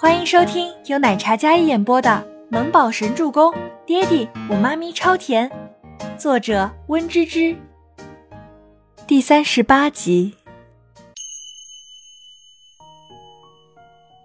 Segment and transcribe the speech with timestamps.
[0.00, 2.08] 欢迎收听由奶茶嘉一演播的
[2.50, 3.52] 《萌宝神助攻》，
[3.84, 5.50] 爹地我妈咪超甜，
[6.16, 7.56] 作者温芝芝。
[9.08, 10.36] 第三十八集，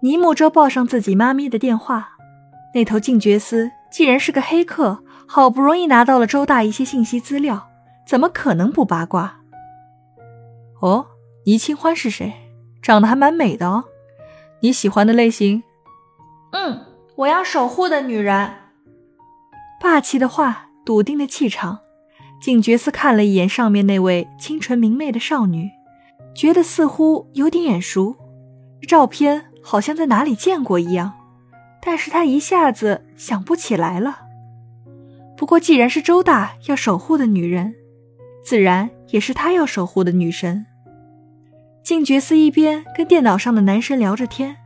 [0.00, 2.10] 尼木舟报上自己妈咪的电话，
[2.72, 7.68] 那头静觉司既然是个黑客，好不容易拿到了周大一些信息资料，
[8.06, 9.40] 怎么可能不八卦？
[10.80, 11.06] 哦，
[11.46, 12.32] 倪清欢是谁？
[12.80, 13.82] 长得还蛮美的哦。
[14.64, 15.62] 你喜欢的类型？
[16.52, 16.86] 嗯，
[17.16, 18.50] 我要守护的女人。
[19.78, 21.80] 霸气的话，笃定的气场。
[22.40, 25.68] 静觉斯看了一眼上面那位清纯明媚的少女，
[26.34, 28.16] 觉得似乎有点眼熟，
[28.88, 31.12] 照片好像在哪里见过一样，
[31.82, 34.20] 但是他一下子想不起来了。
[35.36, 37.74] 不过既然是周大要守护的女人，
[38.42, 40.64] 自然也是他要守护的女神。
[41.84, 44.56] 静觉寺一边跟电脑上的男神聊着天，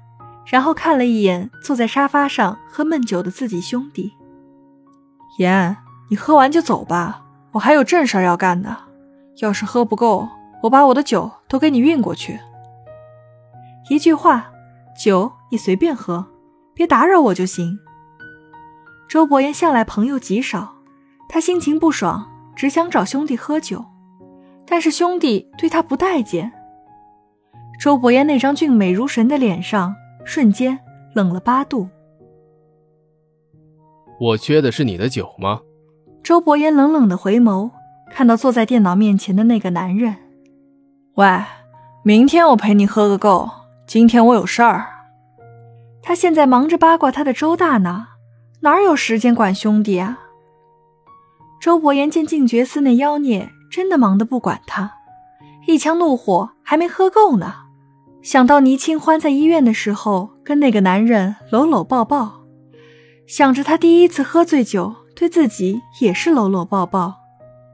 [0.46, 4.12] 然后看了一眼坐在沙发上喝闷酒的自己兄弟。
[5.40, 5.76] 言，
[6.10, 8.78] 你喝完就走吧，我还有正事要干呢。
[9.40, 10.28] 要是喝不够，
[10.62, 12.38] 我把我的酒都给你运过去。
[13.90, 14.52] 一句话，
[14.96, 16.24] 酒你随便喝，
[16.72, 17.80] 别打扰我就行。
[19.08, 20.76] 周伯言向来朋友极少，
[21.28, 23.84] 他心情不爽，只想找兄弟喝酒，
[24.64, 26.52] 但是兄弟对他不待见。
[27.78, 30.80] 周伯言那张俊美如神的脸上瞬间
[31.14, 31.88] 冷了八度。
[34.18, 35.60] 我缺的是你的酒吗？
[36.24, 37.70] 周伯言冷冷的回眸，
[38.10, 40.16] 看到坐在电脑面前的那个男人。
[41.14, 41.40] 喂，
[42.02, 43.48] 明天我陪你喝个够，
[43.86, 44.86] 今天我有事儿。
[46.02, 48.08] 他现在忙着八卦他的周大呢，
[48.62, 50.18] 哪有时间管兄弟啊？
[51.60, 54.94] 周伯言见静觉寺那妖孽真的忙得不管他，
[55.68, 57.67] 一腔怒火还没喝够呢。
[58.28, 62.42] 想到倪清欢在医院的时候跟那个男人搂搂抱抱，
[63.26, 67.20] 想着他第一次喝醉酒对自己也是搂搂抱抱，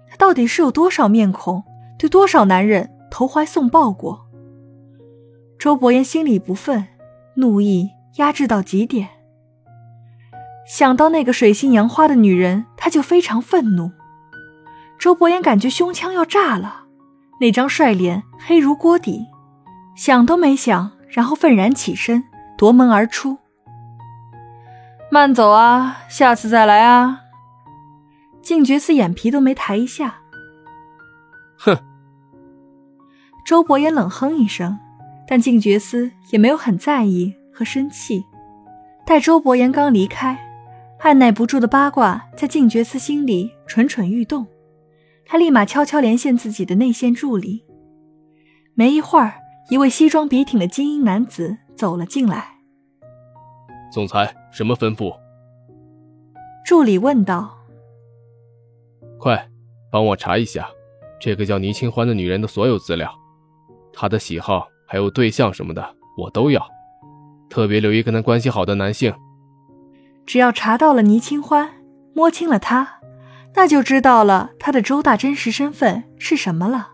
[0.09, 1.65] 他到底是有多少面孔
[1.99, 4.29] 对多少男人投怀送抱过？
[5.59, 6.85] 周伯言心里不忿，
[7.35, 9.09] 怒意压制到极点。
[10.69, 13.91] 想到那个水性杨花的女人，他就非常愤怒。
[15.01, 16.85] 周伯言感觉胸腔要炸了，
[17.41, 19.27] 那张帅脸黑如锅底。
[19.95, 22.25] 想都没想，然后愤然起身，
[22.57, 23.39] 夺门而出。
[25.11, 27.21] 慢走啊，下次再来啊！
[28.43, 30.17] 静觉寺眼皮都没抬一下。
[31.57, 31.79] 哼！
[33.47, 34.79] 周伯言冷哼一声，
[35.29, 38.25] 但静觉寺也没有很在意和生气。
[39.07, 40.37] 待周伯言刚离开，
[41.01, 44.47] 按耐不住的八卦在静觉寺心里蠢蠢欲动，
[45.25, 47.65] 他立马悄悄连线自己的内线助理。
[48.75, 49.44] 没一会儿。
[49.71, 52.59] 一位西装笔挺的精英男子走了进来。
[53.91, 55.15] 总裁，什么吩咐？
[56.65, 57.51] 助理问道。
[59.19, 59.49] 快，
[59.91, 60.69] 帮我查一下
[61.19, 63.11] 这个叫倪清欢的女人的所有资料，
[63.93, 66.63] 她的喜好还有对象什么的，我都要。
[67.49, 69.15] 特别留意跟她关系好的男性。
[70.27, 71.71] 只要查到了倪清欢，
[72.15, 73.01] 摸清了她，
[73.55, 76.91] 那就知道了她的周大真实身份是什么了。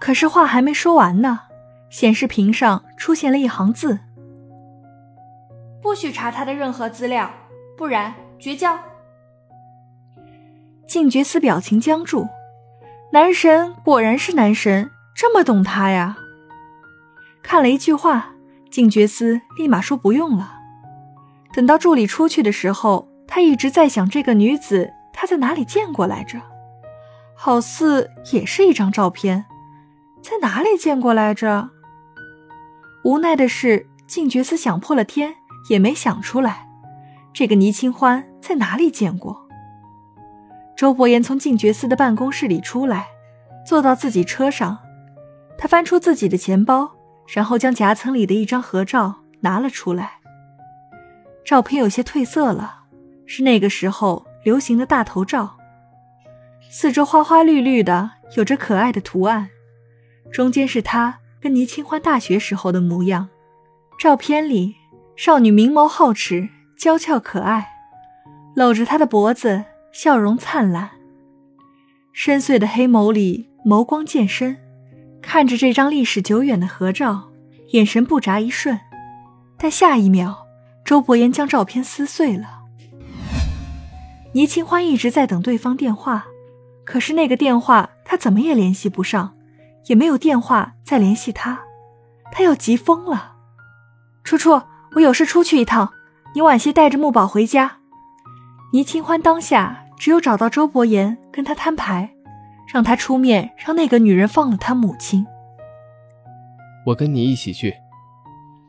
[0.00, 1.40] 可是话还没说完呢。
[1.92, 4.00] 显示屏上出现了一行字
[5.82, 7.30] ：“不许查他的任何资料，
[7.76, 8.78] 不然绝交。”
[10.88, 12.26] 静觉寺表情僵住，
[13.12, 16.16] 男神果然是男神，这么懂他呀！
[17.42, 18.32] 看了一句话，
[18.70, 20.54] 静觉寺立马说不用了。
[21.52, 26.40] 等到助理出去的时候，他一直在想这个女子他在哪里见过来着，
[27.36, 29.44] 好似也是一张照片，
[30.22, 31.68] 在哪里见过来着？
[33.04, 35.34] 无奈的是，静觉思想破了天
[35.68, 36.68] 也没想出来，
[37.32, 39.48] 这个倪清欢在哪里见过。
[40.76, 43.08] 周伯言从静觉寺的办公室里出来，
[43.66, 44.78] 坐到自己车上，
[45.58, 46.92] 他翻出自己的钱包，
[47.34, 50.20] 然后将夹层里的一张合照拿了出来。
[51.44, 52.84] 照片有些褪色了，
[53.26, 55.56] 是那个时候流行的大头照，
[56.70, 59.50] 四周花花绿绿的，有着可爱的图案，
[60.30, 61.18] 中间是他。
[61.42, 63.28] 跟倪清欢大学时候的模样，
[63.98, 64.76] 照片里
[65.16, 66.48] 少女明眸皓齿，
[66.78, 67.68] 娇俏可爱，
[68.54, 70.90] 搂着他的脖子，笑容灿烂。
[72.12, 74.56] 深邃的黑眸里眸光渐深，
[75.20, 77.30] 看着这张历史久远的合照，
[77.72, 78.78] 眼神不眨一瞬。
[79.58, 80.46] 但下一秒，
[80.84, 82.60] 周伯言将照片撕碎了。
[84.34, 86.26] 倪清欢一直在等对方电话，
[86.84, 89.34] 可是那个电话他怎么也联系不上。
[89.86, 91.60] 也没有电话再联系他，
[92.30, 93.36] 他要急疯了。
[94.24, 94.60] 楚楚，
[94.94, 95.92] 我有事出去一趟，
[96.34, 97.78] 你晚些带着木宝回家。
[98.72, 102.14] 倪清欢当下只有找到周伯言，跟他摊牌，
[102.72, 105.26] 让他出面，让那个女人放了他母亲。
[106.86, 107.74] 我跟你一起去。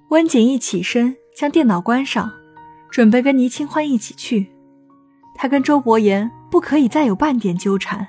[0.10, 2.31] 温景一起身将电脑关上，
[2.92, 4.51] 准备跟倪清欢一起去。
[5.36, 8.07] 他跟周伯言不可以再有半点纠缠。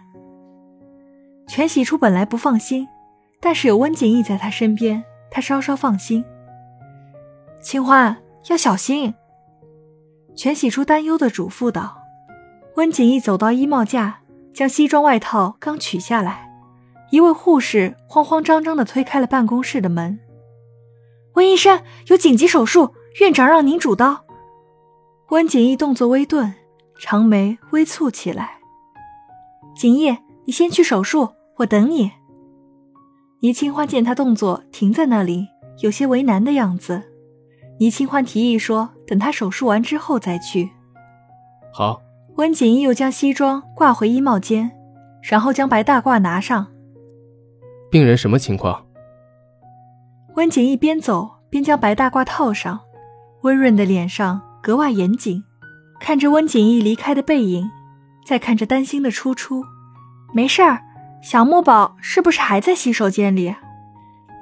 [1.46, 2.86] 全喜初本来不放心，
[3.44, 6.24] 但是有温景逸在他身边，他稍稍放心。
[7.60, 8.16] 清欢
[8.48, 9.12] 要小心。
[10.34, 11.98] 全喜初担忧的嘱咐道。
[12.76, 14.20] 温景逸走到衣帽架，
[14.54, 16.50] 将西装外套刚取下来，
[17.10, 20.18] 一位护士慌慌张张的推开了办公室的门。
[21.34, 24.24] 温医生，有紧急手术，院长让您主刀。
[25.28, 26.54] 温景逸动作微顿，
[26.98, 28.52] 长眉微蹙起来。
[29.76, 32.10] 景逸，你先去手术，我等你。
[33.44, 35.48] 倪清欢见他动作停在那里，
[35.80, 37.02] 有些为难的样子。
[37.78, 40.70] 倪清欢提议说：“等他手术完之后再去。”
[41.70, 42.00] 好。
[42.36, 44.70] 温景逸又将西装挂回衣帽间，
[45.22, 46.68] 然后将白大褂拿上。
[47.90, 48.86] 病人什么情况？
[50.36, 52.80] 温景逸边走边将白大褂套上，
[53.42, 55.44] 温润的脸上格外严谨，
[56.00, 57.70] 看着温景逸离开的背影，
[58.26, 59.62] 再看着担心的初初，
[60.32, 60.80] 没事儿。
[61.24, 63.56] 小木宝是不是还在洗手间里？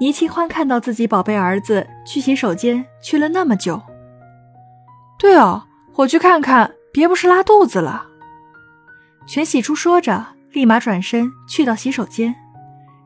[0.01, 3.81] 倪清欢看到自己宝贝儿子去洗手间去了那么久。
[5.17, 5.63] 对哦，
[5.95, 8.07] 我去看看，别不是拉肚子了。
[9.25, 12.35] 全喜初说着，立马转身去到洗手间，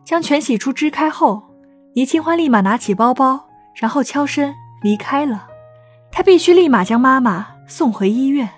[0.04, 1.44] 将全喜初支开后，
[1.94, 4.52] 倪清欢立马拿起包包，然后悄身
[4.82, 5.48] 离开了。
[6.12, 8.50] 他必须立马将妈妈送回医院。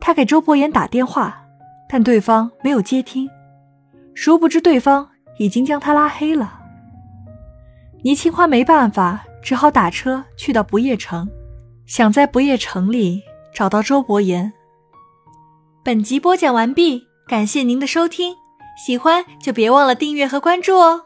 [0.00, 1.44] 他给周伯言打电话，
[1.88, 3.30] 但对方没有接听，
[4.20, 6.60] 殊不知对方已经将他拉黑了。
[8.02, 11.30] 倪清欢没办法，只好打车去到不夜城，
[11.86, 13.22] 想在不夜城里
[13.54, 14.52] 找到周伯言。
[15.84, 18.34] 本集播讲完毕，感谢您的收听，
[18.84, 21.02] 喜欢就别忘了订阅和关注哦。